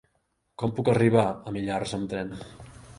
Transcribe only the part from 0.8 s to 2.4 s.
arribar a Millars amb tren?